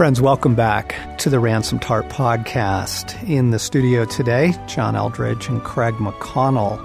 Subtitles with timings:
[0.00, 3.22] Friends, welcome back to the Ransomed Heart podcast.
[3.28, 6.82] In the studio today, John Eldredge and Craig McConnell.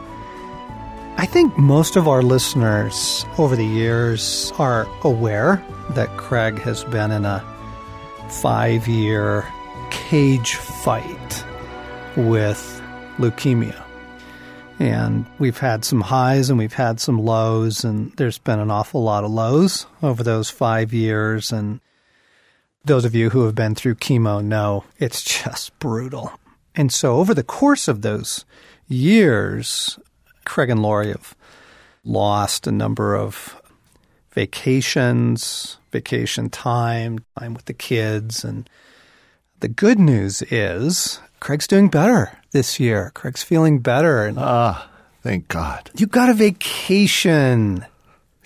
[1.15, 7.09] I think most of our listeners over the years are aware that Craig has been
[7.11, 7.41] in a
[8.27, 9.47] five year
[9.91, 11.45] cage fight
[12.17, 12.81] with
[13.17, 13.81] leukemia.
[14.77, 19.03] And we've had some highs and we've had some lows, and there's been an awful
[19.03, 21.53] lot of lows over those five years.
[21.53, 21.79] And
[22.85, 26.31] those of you who have been through chemo know it's just brutal.
[26.75, 28.45] And so over the course of those
[28.87, 29.97] years,
[30.45, 31.35] Craig and Lori have
[32.03, 33.59] lost a number of
[34.33, 38.43] vacations, vacation time, time with the kids.
[38.43, 38.69] And
[39.61, 43.11] the good news is Craig's doing better this year.
[43.15, 44.25] Craig's feeling better.
[44.25, 44.89] And Ah,
[45.23, 45.89] thank God.
[45.95, 47.85] you got a vacation.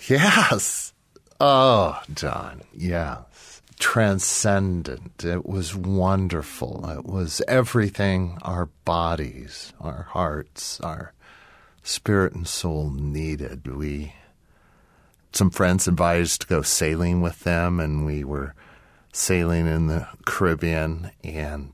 [0.08, 0.92] Yes.
[1.40, 2.62] Oh, John.
[2.74, 3.18] Yes.
[3.80, 5.24] Transcendent.
[5.24, 6.88] It was wonderful.
[6.90, 11.12] It was everything our bodies, our hearts, our
[11.82, 13.66] spirit and soul needed.
[13.66, 14.14] We,
[15.32, 18.54] some friends us to go sailing with them, and we were
[19.12, 21.72] sailing in the Caribbean, and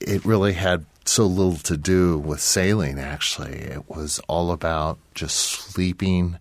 [0.00, 3.52] it really had so little to do with sailing, actually.
[3.52, 6.38] It was all about just sleeping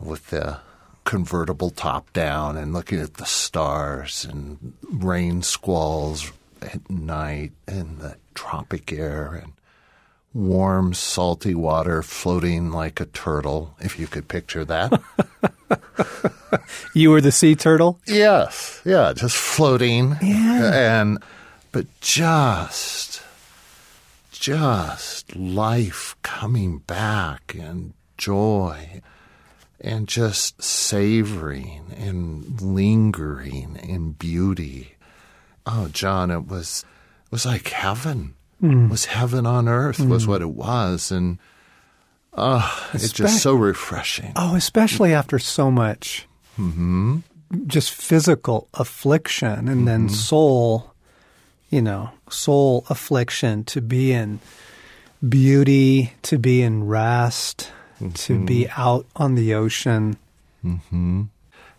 [0.00, 0.60] with the
[1.04, 8.16] convertible top down and looking at the stars and rain squalls at night and the
[8.34, 9.52] tropic air and
[10.32, 15.00] warm, salty water floating like a turtle, if you could picture that.
[16.94, 17.98] You were the sea turtle?
[18.06, 20.16] yes, yeah, just floating.
[20.22, 21.00] Yeah.
[21.00, 21.18] And,
[21.72, 23.20] but just,
[24.30, 29.02] just life coming back and joy
[29.84, 34.96] and just savoring and lingering in beauty.
[35.66, 36.84] Oh, John, it was
[37.26, 38.34] it was like heaven.
[38.62, 38.86] Mm.
[38.86, 40.28] It was heaven on earth was mm.
[40.28, 41.38] what it was, and
[42.32, 44.32] oh, it's Espe- just so refreshing.
[44.36, 46.26] Oh, especially after so much
[46.58, 47.18] mm-hmm.
[47.66, 50.14] just physical affliction and then mm-hmm.
[50.14, 50.94] soul,
[51.70, 54.40] you know, soul affliction to be in
[55.26, 58.44] beauty, to be in rest, to mm-hmm.
[58.44, 60.16] be out on the ocean.
[60.64, 61.24] Mm-hmm.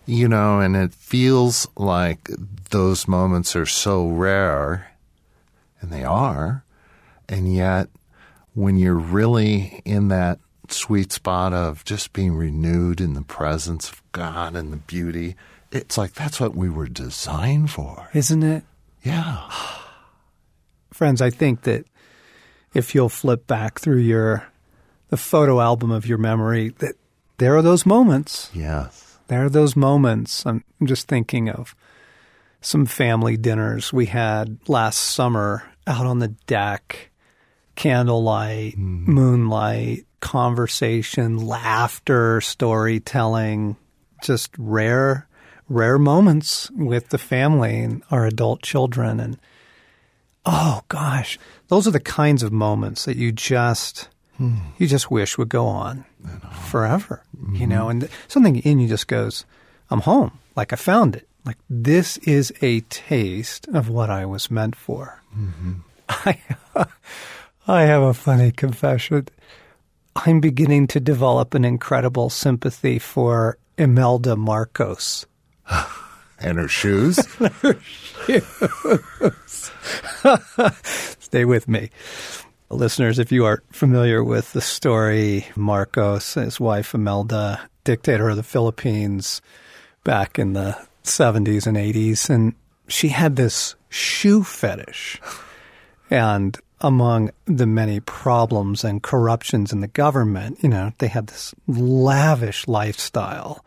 [0.06, 2.30] You know, and it feels like
[2.70, 4.92] those moments are so rare,
[5.82, 6.64] and they are,
[7.28, 7.90] and yet
[8.54, 10.40] when you're really in that
[10.70, 15.36] sweet spot of just being renewed in the presence of God and the beauty,
[15.72, 18.10] it's like that's what we were designed for.
[18.14, 18.64] Isn't it?
[19.04, 19.50] Yeah.
[20.92, 21.86] Friends, I think that
[22.74, 24.48] if you'll flip back through your
[25.10, 26.96] the photo album of your memory, that
[27.38, 29.06] there are those moments Yes.
[29.28, 30.46] There are those moments.
[30.46, 31.76] I'm just thinking of
[32.62, 37.12] some family dinners we had last summer out on the deck,
[37.76, 39.12] candlelight, hmm.
[39.12, 43.76] moonlight, conversation, laughter, storytelling,
[44.24, 45.28] just rare,
[45.70, 49.20] rare moments with the family and our adult children.
[49.20, 49.38] And
[50.46, 54.58] oh gosh, those are the kinds of moments that you just, Hmm.
[54.78, 56.06] you just wish would go on
[56.66, 57.70] forever, you mm-hmm.
[57.70, 59.46] know, and something in you just goes,
[59.90, 60.40] I'm home.
[60.56, 61.28] Like I found it.
[61.46, 65.22] Like this is a taste of what I was meant for.
[65.38, 65.74] Mm-hmm.
[66.10, 66.38] I,
[67.68, 69.28] I have a funny confession.
[70.16, 75.26] I'm beginning to develop an incredible sympathy for Imelda Marcos.
[76.38, 77.26] And her shoes.
[77.62, 79.72] her shoes.
[81.20, 81.90] Stay with me.
[82.70, 88.44] Listeners, if you are familiar with the story, Marcos, his wife Imelda, dictator of the
[88.44, 89.40] Philippines
[90.04, 92.56] back in the 70s and 80s, and
[92.88, 95.22] she had this shoe fetish.
[96.10, 101.54] And among the many problems and corruptions in the government, you know, they had this
[101.68, 103.64] lavish lifestyle,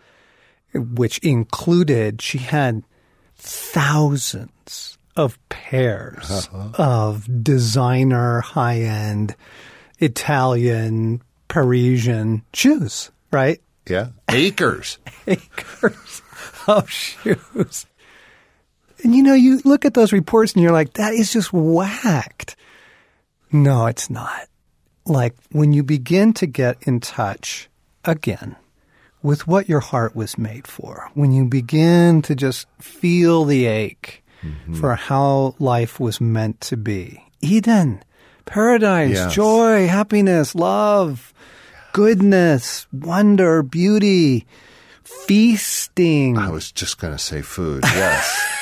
[0.75, 2.83] which included she had
[3.37, 6.71] thousands of pairs uh-huh.
[6.83, 9.35] of designer, high end
[9.99, 13.61] Italian, Parisian shoes, right?
[13.89, 14.09] yeah.
[14.31, 14.99] Acres.
[15.27, 16.23] Acres
[16.67, 17.87] of shoes.
[19.03, 22.57] And you know, you look at those reports and you're like, that is just whacked.
[23.51, 24.49] No, it's not.
[25.07, 27.69] Like when you begin to get in touch
[28.05, 28.57] again
[29.23, 34.23] with what your heart was made for, when you begin to just feel the ache
[34.43, 34.75] Mm-hmm.
[34.75, 38.03] for how life was meant to be, Eden,
[38.45, 39.35] paradise, Yes.
[39.35, 41.35] joy, happiness, love,
[41.93, 44.47] goodness, wonder, beauty,
[45.03, 46.39] feasting.
[46.39, 47.83] I was just going to say food.
[47.85, 48.55] Yes.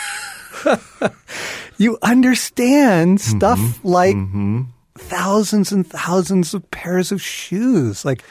[1.79, 3.89] you understand stuff Mm-hmm.
[3.89, 4.63] like mm-hmm.
[4.99, 8.05] thousands and thousands of pairs of shoes.
[8.05, 8.25] Like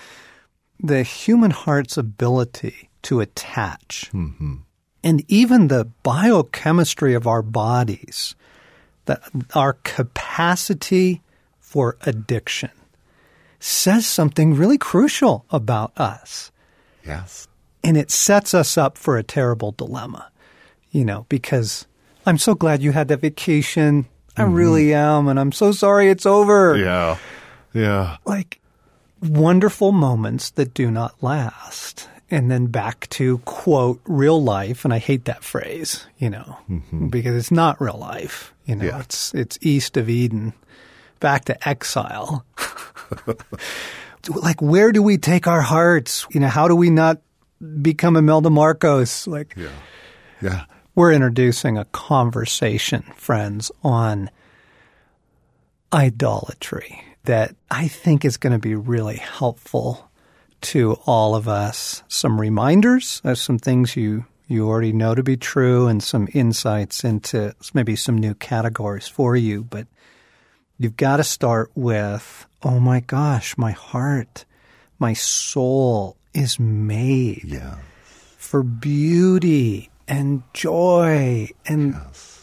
[0.82, 4.10] the human heart's ability to attach.
[4.14, 4.65] Mm-hmm.
[5.06, 8.34] And even the biochemistry of our bodies,
[9.06, 9.22] that
[9.54, 11.22] our capacity
[11.60, 12.72] for addiction
[13.60, 16.52] says something really crucial about us.
[17.06, 17.48] Yes.
[17.84, 20.32] And it sets us up for a terrible dilemma,
[20.90, 21.86] you know, because
[22.26, 24.08] I'm so glad you had that vacation.
[24.36, 24.54] I mm-hmm.
[24.54, 25.28] really am.
[25.28, 26.76] And I'm so sorry it's over.
[26.78, 27.18] Yeah.
[27.76, 28.18] Yeah.
[28.26, 28.60] Like
[29.22, 32.10] wonderful moments that do not last.
[32.36, 34.84] And then back to quote real life.
[34.84, 37.08] And I hate that phrase, you know, mm-hmm.
[37.08, 38.54] because it's not real life.
[38.66, 39.00] You know, Yeah.
[39.00, 40.52] it's, it's east of Eden,
[41.22, 42.46] back to exile.
[44.28, 46.28] like, where do we take our hearts?
[46.32, 47.22] You know, how do we not
[47.82, 49.28] become Imelda Marcos?
[49.28, 49.70] Like, Yeah.
[50.42, 50.66] Yeah.
[50.94, 54.30] we're introducing a conversation, friends, on
[55.94, 60.12] idolatry that I think is going to be really helpful
[60.62, 62.04] to all of us.
[62.08, 67.04] Some reminders of some things you, you already know to be true and some insights
[67.04, 69.64] into maybe some new categories for you.
[69.64, 69.88] But
[70.78, 74.46] you've got to start with, oh my gosh, my heart,
[75.00, 77.76] my soul is made Yeah.
[78.38, 81.96] for beauty and joy and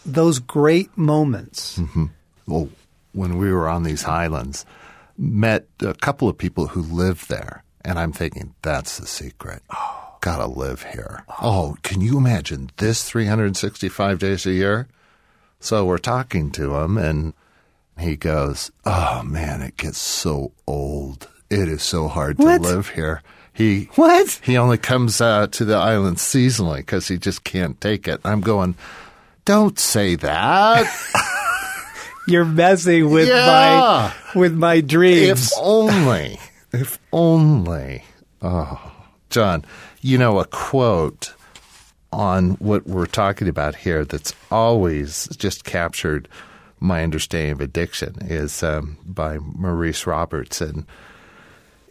[0.04, 1.78] those great moments.
[1.78, 2.06] Mm-hmm.
[2.46, 2.68] Well,
[3.12, 4.64] when we were on these highlands,
[5.18, 9.62] met a couple of people who live there, and I'm thinking that's the secret.
[10.20, 11.24] Gotta live here.
[11.40, 14.86] Oh, can you imagine this 365 days a year?
[15.60, 17.34] So we're talking to him, and
[17.98, 21.28] he goes, "Oh man, it gets so old.
[21.50, 24.40] It is so hard to live here." He What?
[24.42, 28.20] he only comes uh, to the island seasonally because he just can't take it.
[28.24, 28.76] I'm going.
[29.44, 30.86] Don't say that.
[32.28, 34.12] You're messing with Yeah.
[34.34, 35.48] my with my dreams.
[35.52, 36.38] If only.
[36.72, 38.04] If only.
[38.40, 38.92] Oh,
[39.30, 39.64] John,
[40.00, 41.34] you know, a quote
[42.12, 46.28] on what we're talking about here that's always just captured
[46.80, 50.86] my understanding of addiction is um, by Maurice Robertson.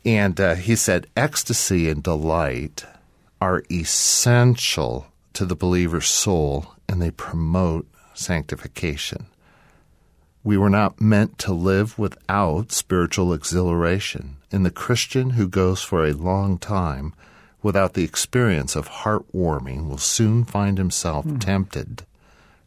[0.03, 2.85] And uh, he said, ecstasy and delight
[3.39, 9.27] are essential to the believer's soul and they promote sanctification.
[10.43, 16.05] We were not meant to live without spiritual exhilaration, and the Christian who goes for
[16.05, 17.13] a long time
[17.61, 21.37] without the experience of heartwarming will soon find himself hmm.
[21.37, 22.03] tempted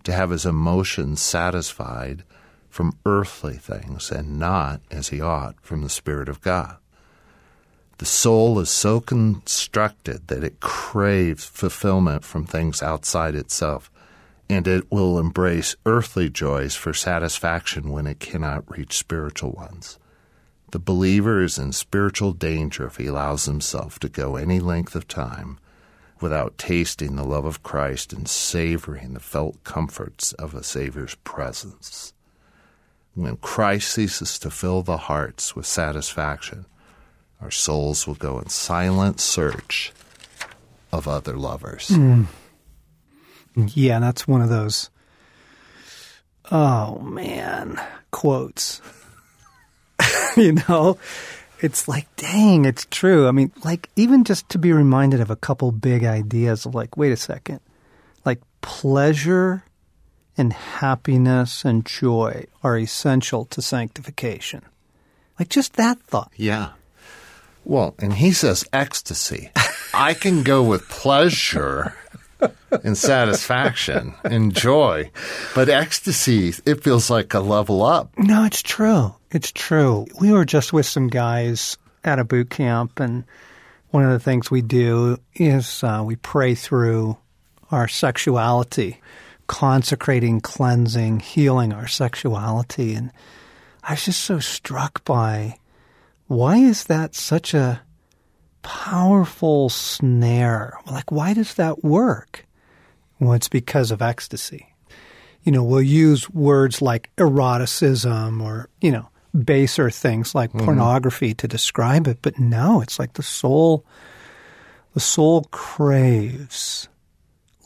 [0.04, 2.22] to have his emotions satisfied
[2.70, 6.76] from earthly things and not, as he ought, from the Spirit of God.
[7.98, 13.90] The soul is so constructed that it craves fulfillment from things outside itself,
[14.49, 19.99] and it will embrace earthly joys for satisfaction when it cannot reach spiritual ones.
[20.70, 25.06] The believer is in spiritual danger if he allows himself to go any length of
[25.06, 25.58] time
[26.20, 32.12] without tasting the love of Christ and savoring the felt comforts of a Savior's presence.
[33.14, 36.67] When Christ ceases to fill the hearts with satisfaction,
[37.41, 39.93] our souls will go in silent search
[40.93, 41.89] of other lovers.
[41.89, 42.27] Mm.
[43.55, 43.67] Hmm.
[43.75, 44.91] yeah, that's one of those
[46.51, 47.81] oh man
[48.11, 48.81] quotes.
[50.37, 50.99] you know?
[51.61, 53.27] It's like, dang, it's true.
[53.27, 56.96] I mean, like even just to be reminded of a couple big ideas of like,
[56.96, 57.61] wait a second.
[58.25, 59.65] Like pleasure
[60.37, 64.63] and happiness and joy are essential to sanctification.
[65.39, 66.32] Like just that thought.
[66.37, 66.70] Yeah.
[67.65, 69.51] Well, and he says ecstasy.
[69.94, 71.96] I can go with pleasure
[72.84, 75.10] and satisfaction and joy,
[75.55, 78.10] but ecstasy, it feels like a level up.
[78.19, 79.14] No, it's true.
[79.31, 80.06] It's true.
[80.20, 83.24] We were just with some guys at a boot camp, and
[83.91, 87.17] one of the things we do is uh, we pray through
[87.70, 89.00] our sexuality,
[89.46, 92.94] consecrating, cleansing, healing our sexuality.
[92.94, 93.10] And
[93.82, 95.58] I was just so struck by
[96.26, 97.82] why is that such a
[98.64, 100.76] powerful snare?
[100.90, 102.44] Like, why does that work?
[103.20, 104.74] Well, it's because of ecstasy
[105.44, 109.08] you know, we'll use words like eroticism or, you know,
[109.44, 110.64] baser things like mm-hmm.
[110.64, 112.18] pornography to describe it.
[112.22, 113.84] But no, it's like the soul,
[114.94, 116.88] the soul craves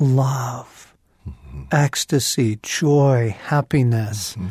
[0.00, 0.94] love,
[1.26, 1.62] mm-hmm.
[1.70, 4.48] ecstasy, joy, happiness, mm-hmm.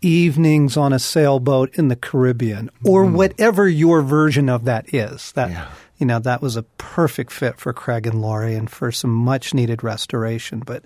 [0.00, 5.32] evenings on a sailboat in the Caribbean, or whatever your version of that is.
[5.32, 5.68] That, Yeah.
[5.98, 9.52] You know, that was a perfect fit for Craig and Laurie and for some much
[9.54, 10.60] needed restoration.
[10.60, 10.84] But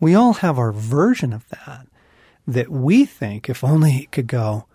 [0.00, 1.86] We all have our version of that
[2.46, 4.66] that we think if only it could go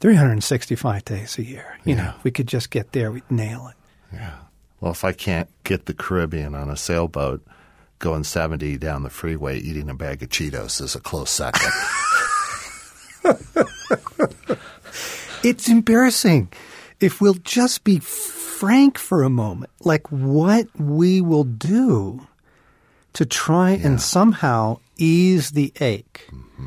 [0.00, 2.02] 365 days a year, you Yeah.
[2.04, 3.76] know, if we could just get there, we'd nail it.
[4.14, 4.34] Yeah.
[4.80, 7.42] Well, if I can't get the Caribbean on a sailboat,
[7.98, 11.70] going 70 down the freeway eating a bag of Cheetos is a close second.
[15.42, 16.52] It's embarrassing.
[17.00, 22.26] If we'll just be frank for a moment, like what we will do
[23.14, 26.28] to try and somehow ease the ache.
[26.30, 26.66] Mm-hmm.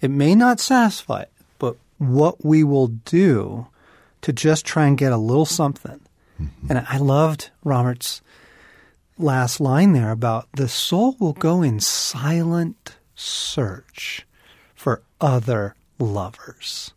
[0.00, 3.66] It may not satisfy it, but what we will do
[4.22, 6.00] to just try and get a little something.
[6.40, 6.66] Mm-hmm.
[6.70, 8.22] And I loved Robert's
[9.18, 14.26] last line there about the soul will go in silent search
[14.74, 16.92] for other lovers.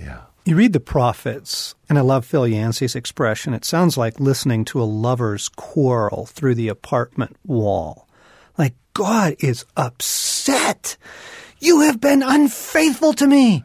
[0.00, 0.22] yeah.
[0.46, 3.52] You read the prophets, and I love Phil Yancey's expression.
[3.52, 8.06] It sounds like listening to a lover's quarrel through the apartment wall.
[8.56, 10.96] Like, God is upset.
[11.58, 13.64] You have been unfaithful to me.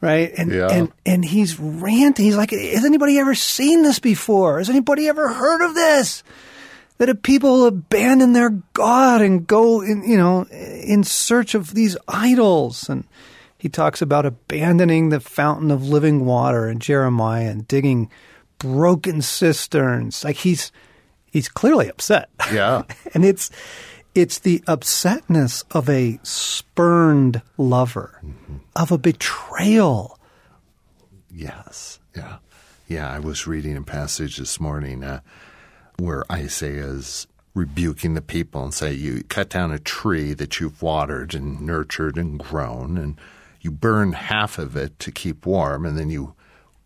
[0.00, 0.32] Right?
[0.34, 0.68] And, Yeah.
[0.70, 2.24] and, and he's ranting.
[2.24, 4.56] He's like, has anybody ever seen this before?
[4.58, 6.22] Has anybody ever heard of this?
[6.96, 11.98] That if people abandon their God and go in, you know, in search of these
[12.08, 12.88] idols.
[12.88, 13.04] And
[13.58, 18.10] he talks about abandoning the fountain of living water in Jeremiah and digging
[18.58, 20.24] broken cisterns.
[20.24, 20.70] Like he's,
[21.26, 22.30] he's clearly upset.
[22.52, 22.82] Yeah.
[23.14, 23.50] and it's,
[24.14, 28.22] it's the upsetness of a spurned lover,
[28.76, 30.18] of a betrayal.
[31.30, 31.98] Yes.
[32.16, 32.36] Yeah.
[32.86, 33.10] Yeah.
[33.10, 35.20] I was reading a passage this morning uh,
[35.98, 40.80] where Isaiah is rebuking the people and say, You cut down a tree that you've
[40.80, 43.20] watered and nurtured and grown, and
[43.68, 46.34] you burn half of it to keep warm, and then you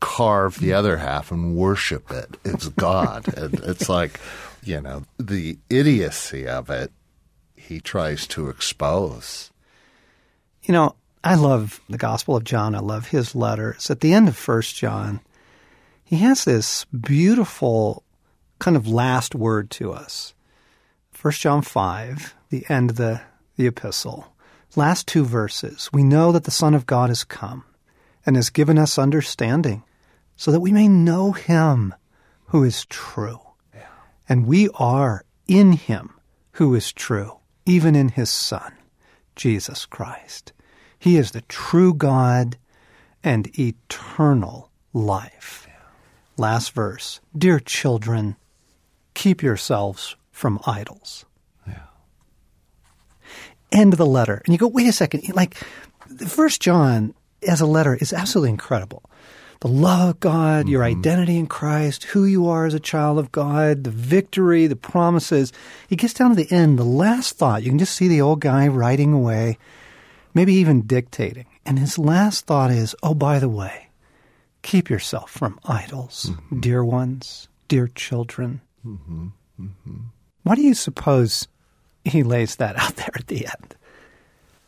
[0.01, 2.37] carve the other half and worship it.
[2.45, 3.33] It's God.
[3.39, 4.19] and it's like,
[4.65, 6.91] you know, the idiocy of it,
[7.55, 9.53] he tries to expose.
[10.65, 12.75] You know, I love the Gospel of John.
[12.75, 13.89] I love his letters.
[13.89, 15.21] At the end of First John,
[16.03, 18.03] he has this beautiful
[18.59, 20.35] kind of last word to us.
[21.13, 23.21] First John five, the end of the,
[23.57, 24.32] the epistle.
[24.75, 25.91] Last two verses.
[25.93, 27.65] We know that the Son of God has come
[28.25, 29.83] and has given us understanding,
[30.37, 31.95] so that we may know him
[32.47, 33.41] who is true.
[34.29, 36.15] And we are in him
[36.53, 38.73] who is true, even in his Son,
[39.37, 40.53] Jesus Christ.
[40.99, 42.57] He is the true God
[43.23, 45.67] and eternal life.
[46.39, 47.21] Last verse.
[47.37, 48.37] Dear children,
[49.13, 51.27] keep yourselves from idols.
[53.73, 54.43] End of the letter.
[54.45, 55.35] And you go, wait a second.
[55.35, 55.55] Like,
[56.27, 57.15] First John
[57.47, 59.03] as a letter is absolutely incredible.
[59.61, 60.99] The love of God, your mm-hmm.
[60.99, 65.53] identity in Christ, who you are as a child of God, the victory, the promises.
[65.89, 67.63] He gets down to the end, the last thought.
[67.63, 69.59] You can just see the old guy writing away,
[70.35, 71.47] maybe even dictating.
[71.65, 73.89] And his last thought is, oh, by the way,
[74.63, 76.59] keep yourself from idols, mm-hmm.
[76.59, 78.61] dear ones, dear children.
[78.85, 79.29] Mm-hmm.
[80.43, 81.47] Why do you suppose
[82.05, 83.77] he lays that out there at the end?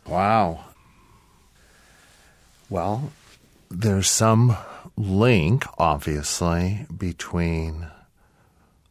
[0.07, 0.65] Wow.
[2.69, 3.13] Well,
[3.71, 4.57] there's some
[4.97, 7.89] link, obviously, between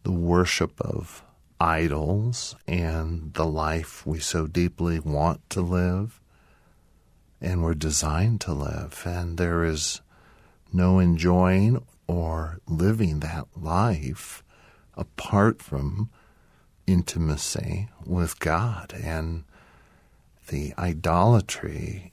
[0.03, 1.23] the worship of
[1.59, 6.19] idols and the life we so deeply want to live
[7.43, 9.03] and we're designed to live.
[9.05, 10.01] And there is
[10.71, 14.43] no enjoying or living that life
[14.95, 16.09] apart from
[16.87, 18.93] intimacy with God.
[18.93, 19.43] And
[20.47, 22.11] the idolatry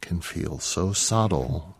[0.00, 1.76] can feel so subtle,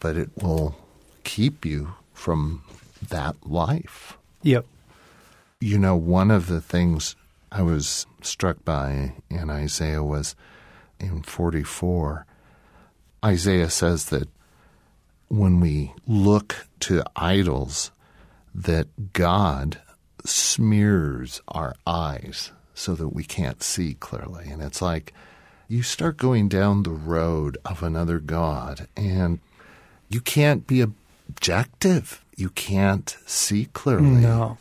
[0.00, 0.76] but it will
[1.24, 2.62] keep you from
[3.08, 4.16] that life.
[4.42, 4.66] Yep.
[5.60, 7.16] You know, one of the things
[7.50, 10.36] I was struck by in Isaiah was
[11.00, 12.26] in 44.
[13.24, 14.28] Isaiah says that
[15.28, 17.90] when we look to idols,
[18.54, 19.80] that God
[20.24, 24.48] smears our eyes so that we can't see clearly.
[24.50, 25.12] And it's like
[25.68, 29.40] you start going down the road of another God and
[30.08, 32.24] you can't be objective.
[32.36, 34.58] You can't see clearly No.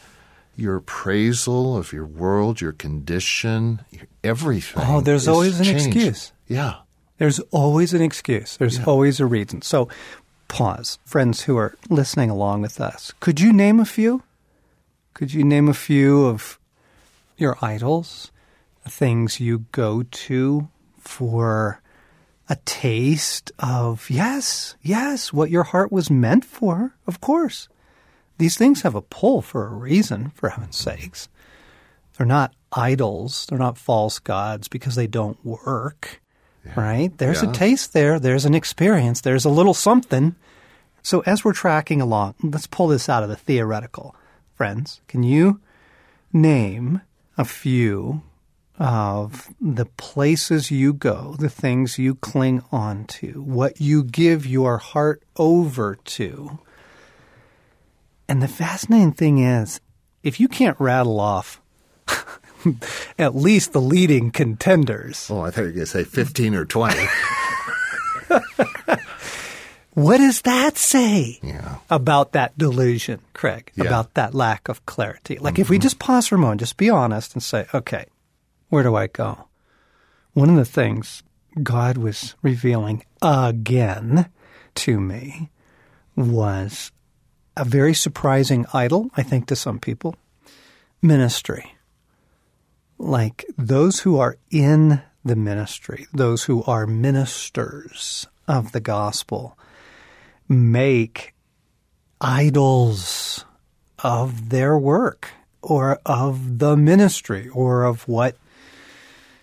[0.55, 4.83] your appraisal of your world, your condition, your everything.
[4.85, 5.85] Oh, there's always an changed.
[5.87, 6.31] excuse.
[6.47, 6.75] Yeah.
[7.19, 8.57] There's always an excuse.
[8.57, 9.61] There's always a reason.
[9.61, 9.87] So
[10.47, 10.99] pause.
[11.05, 14.21] Friends who are listening along with us, could you name a few?
[15.17, 16.59] Could you name a few of
[17.37, 18.31] your idols,
[18.87, 20.67] things you go to
[20.99, 21.81] for
[22.47, 27.67] a taste of, yes, yes, what your heart was meant for, of course.
[28.37, 31.29] These things have a pull for a reason, for heaven's sakes.
[32.15, 33.47] They're not idols.
[33.49, 36.21] They're not false gods because they don't work,
[36.75, 37.09] right?
[37.17, 37.49] There's Yeah.
[37.49, 38.19] a taste there.
[38.19, 39.21] There's an experience.
[39.21, 40.35] There's a little something.
[41.01, 44.15] So as we're tracking along, let's pull this out of the theoretical.
[44.57, 45.61] Friends, can you
[46.33, 47.01] name
[47.37, 48.23] a few
[48.79, 54.79] of the places you go, the things you cling on to, what you give your
[54.79, 56.57] heart over to?
[58.27, 59.79] And the fascinating thing is,
[60.23, 61.61] if you can't rattle off
[63.19, 66.65] at least the leading contenders, Oh, I thought you were going to say 15 or
[66.65, 67.05] 20.
[69.97, 71.39] what does that say?
[71.41, 71.77] yeah.
[71.89, 73.85] about that delusion, Craig, Yeah.
[73.85, 75.39] about that lack of clarity.
[75.39, 75.81] Like if we mm-hmm.
[75.81, 78.05] just pause for a moment, just be honest and say, okay,
[78.69, 79.47] where do I go?
[80.33, 81.23] One of the things
[81.63, 84.29] God was revealing again
[84.75, 85.49] to me
[86.15, 86.91] was
[87.55, 90.15] a very surprising idol, I think, to some people
[91.01, 91.73] ministry.
[92.99, 99.57] Like those who are in the ministry, those who are ministers of the gospel,
[100.49, 101.33] make
[102.21, 103.45] idols
[103.99, 105.29] of their work
[105.61, 108.35] or of the ministry or of what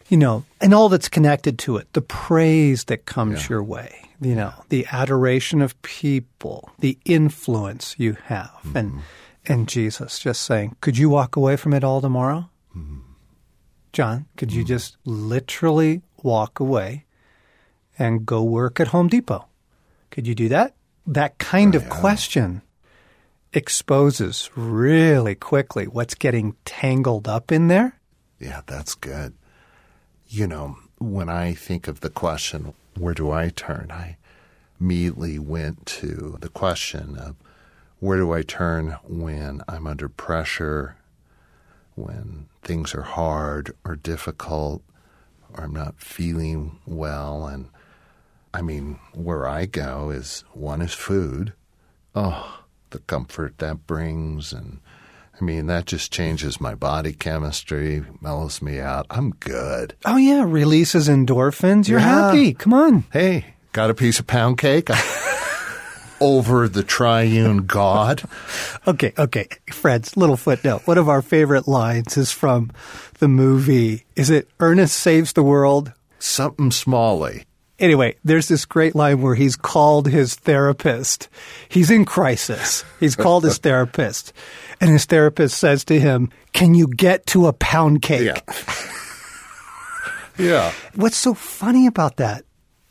[0.09, 1.93] you know and all that's connected to it.
[1.93, 3.49] The praise that comes Yeah.
[3.51, 8.51] your way you know the adoration of people the influence you have.
[8.65, 8.77] Mm-hmm.
[8.77, 9.01] And
[9.47, 12.49] and jesus just saying could you walk away from it all tomorrow?
[12.77, 13.01] Mm-hmm.
[13.93, 14.69] John could you mm-hmm.
[14.69, 17.05] just literally walk away
[17.99, 19.47] and go work at home depot?
[20.11, 20.75] Could you do that
[21.07, 22.63] that kind of oh, question
[23.53, 27.99] exposes really quickly what's getting tangled up in there.
[28.39, 29.35] Yeah, that's good.
[30.29, 33.91] You know, when I think of the question, where do I turn?
[33.91, 34.17] I
[34.81, 37.37] immediately went to the question of
[38.01, 40.97] where do I turn when I'm under pressure,
[41.95, 44.83] when things are hard or difficult,
[45.53, 47.47] or I'm not feeling well.
[47.47, 47.69] And
[48.55, 51.53] I mean, where I go is one is food.
[52.15, 54.53] Oh, the comfort that brings.
[54.53, 54.79] And
[55.41, 59.07] I mean, that just changes my body chemistry, mellows me out.
[59.11, 59.97] I'm good.
[60.05, 61.89] Oh yeah, releases endorphins.
[61.89, 62.27] You're Yeah.
[62.29, 62.55] happy.
[62.55, 63.05] Come on.
[63.13, 64.89] Hey, got a piece of pound cake?
[66.21, 68.23] Over the triune God.
[68.87, 69.49] Okay, okay.
[69.73, 70.83] Fred's little footnote.
[70.87, 72.71] One of our favorite lines is from
[73.19, 74.05] the movie.
[74.15, 75.93] Is it Ernest Saves the World?
[76.19, 77.45] Something smally.
[77.79, 81.29] Anyway, there's this great line where he's called his therapist.
[81.69, 82.85] He's in crisis.
[83.01, 84.33] He's called his therapist.
[84.81, 88.23] And his therapist says to him, Can you get to a pound cake?
[88.23, 88.55] Yeah.
[90.39, 90.73] yeah.
[90.95, 92.45] What's so funny about that?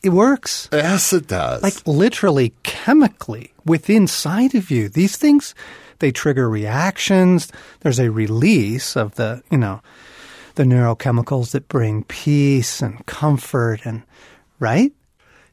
[0.04, 0.67] It works.
[0.74, 1.63] Yes, it does.
[1.63, 4.89] like literally chemically within inside of you.
[4.89, 5.56] These things
[6.04, 7.50] they trigger reactions.
[7.80, 9.82] There's a release of the, you know,
[10.56, 14.04] the neurochemicals that bring peace and comfort and
[14.63, 14.91] right?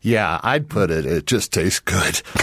[0.01, 2.23] yeah, I'd put it, it just tastes good.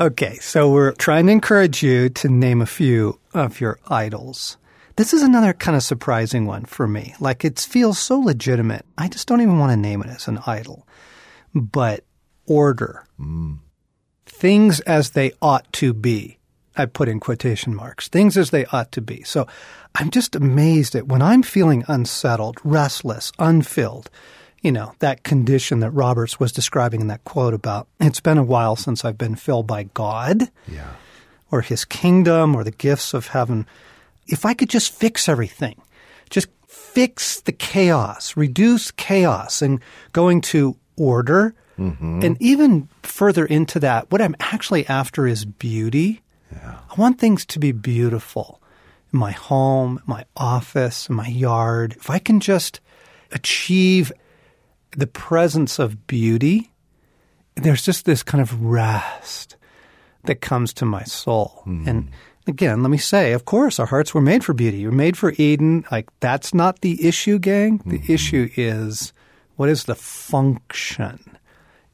[0.00, 4.56] Okay, so we're trying to encourage you to name a few of your idols.
[4.96, 7.14] This is another kind of surprising one for me.
[7.20, 8.86] Like it feels so legitimate.
[8.96, 10.88] I just don't even want to name it as an idol.
[11.54, 12.04] But
[12.46, 13.06] order.
[13.20, 13.58] Mm.
[14.24, 16.38] Things as they ought to be.
[16.80, 18.08] I put in quotation marks.
[18.08, 19.22] Things as they ought to be.
[19.22, 19.46] So
[19.94, 24.10] I'm just amazed at when I'm feeling unsettled, restless, unfilled,
[24.62, 28.42] you know, that condition that Roberts was describing in that quote about it's been a
[28.44, 30.90] while since I've been filled by God Yeah.
[31.50, 33.66] or his kingdom or the gifts of heaven.
[34.26, 35.80] If I could just fix everything,
[36.28, 39.80] just fix the chaos, reduce chaos, and
[40.12, 42.20] going to order, mm-hmm.
[42.22, 46.20] and even further into that, what I'm actually after is beauty.
[46.52, 48.60] I want things to be beautiful
[49.12, 51.94] in my home, my office, my yard.
[51.96, 52.80] If I can just
[53.32, 54.12] achieve
[54.96, 56.72] the presence of beauty,
[57.56, 59.56] there's just this kind of rest
[60.24, 61.62] that comes to my soul.
[61.66, 61.88] Mm-hmm.
[61.88, 62.10] And
[62.46, 64.78] again, let me say, of course, our hearts were made for beauty.
[64.78, 65.84] You're made for Eden.
[65.90, 67.78] Like, that's not the issue, gang.
[67.86, 68.12] The mm-hmm.
[68.12, 69.12] issue is
[69.56, 71.38] what is the function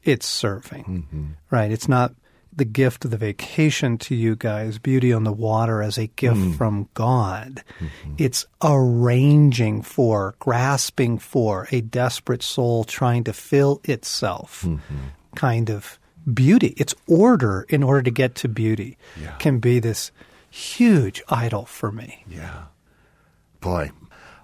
[0.03, 1.25] it's serving, mm-hmm.
[1.51, 1.71] right?
[1.71, 2.13] It's not
[2.57, 6.37] the gift of the vacation to you guys, beauty on the water as a gift
[6.37, 6.57] mm.
[6.57, 7.63] from God.
[7.79, 8.15] Mm-hmm.
[8.17, 14.95] It's arranging for, grasping for a desperate soul trying to fill itself mm-hmm.
[15.35, 15.99] kind of
[16.33, 16.73] beauty.
[16.77, 19.35] It's order in order to get to beauty Yeah.
[19.37, 20.11] can be this
[20.49, 22.25] huge idol for me.
[22.27, 22.63] Yeah.
[23.61, 23.91] Boy,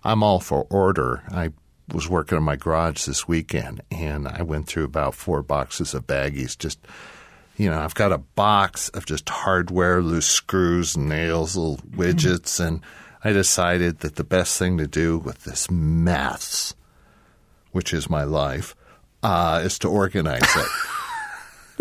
[0.03, 1.23] I'm all for order.
[1.29, 1.49] I
[1.91, 6.07] was working in my garage this weekend and I went through about four boxes of
[6.07, 6.79] baggies just
[7.55, 12.81] You know, I've got a box of just hardware, loose screws, nails, little widgets, and
[13.23, 16.73] I decided that the best thing to do with this mess,
[17.71, 18.75] which is my life,
[19.21, 20.67] uh, is to organize it.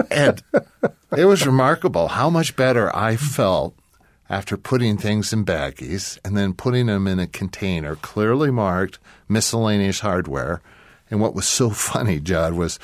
[0.10, 0.42] and
[1.16, 3.74] it was remarkable how much better I felt
[4.30, 10.00] after putting things in baggies and then putting them in a container clearly marked miscellaneous
[10.00, 10.62] hardware.
[11.10, 12.78] And what was so funny, Judd, was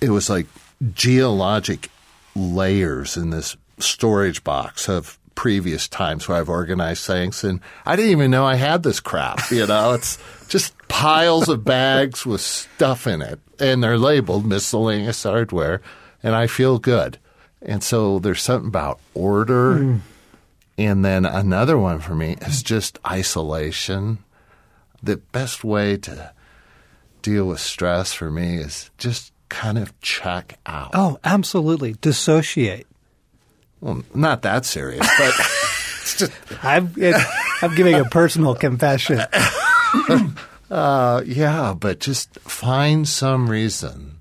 [0.00, 0.46] it was like
[0.92, 1.88] geologic
[2.36, 8.12] layers in this storage box of previous times where I've organized things and I didn't
[8.12, 10.18] even know I had this crap, you know, it's
[10.48, 15.80] just piles of bags with stuff in it and they're labeled miscellaneous hardware
[16.22, 17.18] and I feel good.
[17.62, 19.78] And so there's something about order.
[19.78, 20.00] Mm.
[20.78, 24.18] And then another one for me is just isolation.
[25.02, 26.32] The best way to
[27.22, 30.90] deal with stress for me is just kind of check out.
[30.94, 31.94] Oh, absolutely.
[31.94, 32.86] Dissociate.
[33.80, 35.34] Well, not that serious, but
[36.00, 36.32] it's just.
[36.62, 37.14] I'm, it,
[37.62, 39.20] I'm giving a personal confession.
[40.70, 44.20] uh, yeah, but just find some reason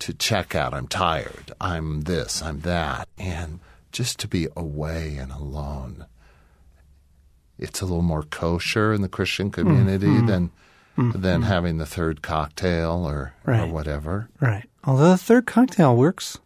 [0.00, 0.74] to check out.
[0.74, 1.52] I'm tired.
[1.60, 2.42] I'm this.
[2.42, 3.08] I'm that.
[3.18, 3.60] And
[3.92, 6.06] just to be away and alone.
[7.58, 10.26] It's a little more kosher in the Christian community mm-hmm.
[10.26, 10.50] than
[10.96, 11.20] mm-hmm.
[11.20, 13.60] than having the third cocktail or, right.
[13.60, 14.28] or whatever.
[14.40, 14.68] Right.
[14.84, 16.38] Although the third cocktail works.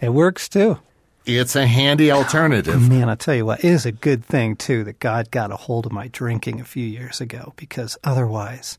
[0.00, 0.78] It works too.
[1.24, 2.88] It's a handy alternative.
[2.88, 5.56] Man, I tell you what, it is a good thing too that God got a
[5.56, 8.78] hold of my drinking a few years ago because otherwise,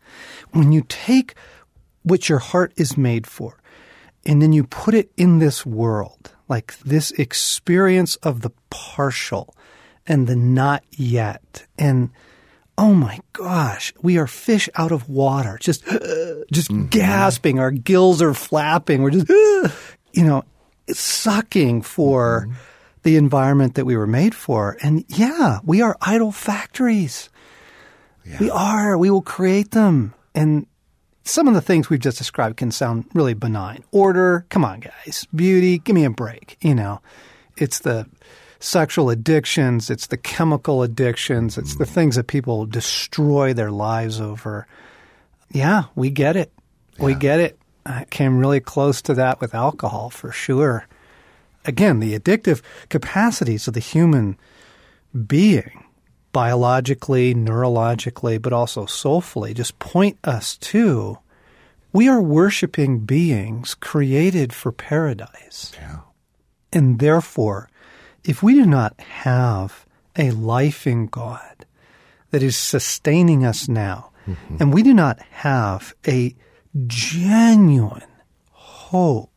[0.52, 1.36] when you take
[2.04, 3.58] what your heart is made for
[4.26, 9.54] and then you put it in this world, like this experience of the partial
[10.06, 12.12] and the not yet, and
[12.78, 15.86] oh my gosh, we are fish out of water, just
[16.52, 16.88] just mm-hmm.
[16.88, 17.60] gasping.
[17.60, 19.02] Our gills are flapping.
[19.02, 19.30] We're just
[20.14, 20.44] you know
[20.90, 22.54] sucking for mm-hmm.
[23.04, 24.78] the environment that we were made for.
[24.82, 27.30] And yeah, we are idol factories.
[28.26, 28.38] Yeah.
[28.40, 28.98] We are.
[28.98, 30.14] We will create them.
[30.36, 30.68] And
[31.24, 33.84] some of the things we've just described can sound really benign.
[33.92, 35.28] Order, come on, guys.
[35.34, 36.58] Beauty, give me a break.
[36.62, 37.02] You know,
[37.58, 38.06] it's the
[38.60, 41.90] sexual addictions, it's the chemical addictions, it's the mm.
[41.90, 44.68] things that people destroy their lives over.
[45.52, 46.52] Yeah, we get it.
[46.98, 47.06] Yeah.
[47.06, 47.60] We get it.
[47.86, 50.88] I came really close to that with alcohol for sure.
[51.66, 54.38] Again, the addictive capacities of the human
[55.26, 55.86] being,
[56.32, 61.20] biologically, neurologically, but also soulfully, just point us to
[61.94, 65.72] we are worshiping beings created for paradise.
[65.80, 66.02] Yeah.
[66.72, 67.70] And therefore,
[68.28, 69.86] if we do not have
[70.18, 71.66] a life in God
[72.32, 74.58] that is sustaining us now, mm-hmm.
[74.60, 76.36] and we do not have a
[76.86, 78.04] genuine
[78.52, 79.32] hope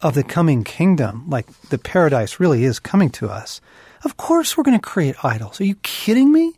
[0.00, 3.60] of the coming kingdom, like the paradise really is coming to us,
[4.04, 5.60] of course we're going to create idols.
[5.60, 6.54] Are you kidding me?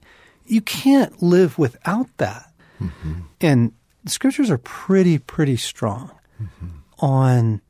[0.46, 2.52] You can't live without that.
[2.80, 3.20] Mm-hmm.
[3.40, 3.72] And
[4.04, 6.10] the scriptures are pretty, pretty strong
[6.40, 6.68] mm-hmm.
[6.98, 7.60] on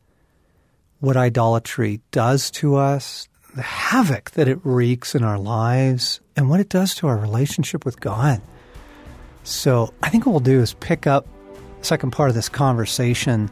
[0.99, 6.61] what idolatry does to us, the havoc that it wreaks in our lives, and what
[6.61, 8.41] it does to our relationship with God.
[9.45, 11.27] So I think what we'll do is pick up
[11.83, 13.51] second part of this conversation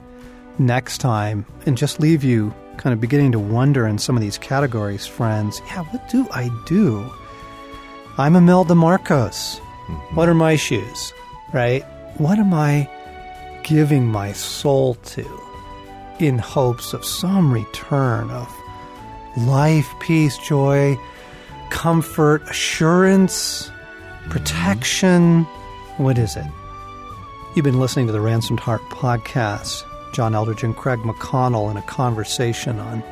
[0.58, 4.38] next time and just leave you kind of beginning to wonder in some of these
[4.38, 5.60] categories, friends.
[5.66, 7.10] Yeah, what do I do?
[8.18, 9.58] I'm Imelda Marcos.
[9.58, 10.14] Mm-hmm.
[10.14, 11.12] What are my shoes?
[11.52, 11.82] Right?
[12.18, 12.88] What am I
[13.64, 15.40] giving my soul to
[16.18, 18.48] in hopes of some return of
[19.46, 20.98] life, peace, joy,
[21.70, 23.70] comfort, assurance,
[24.30, 25.44] protection?
[25.44, 26.02] Mm-hmm.
[26.02, 26.46] What is it?
[27.54, 29.84] You've been listening to the Ransomed Heart podcast.
[30.12, 33.02] John Eldredge and Craig McConnell in a conversation on,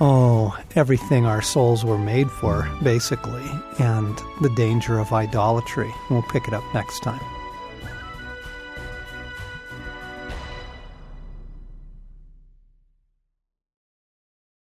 [0.00, 3.44] oh, everything our souls were made for, basically,
[3.78, 5.92] and the danger of idolatry.
[6.10, 7.20] We'll pick it up next time.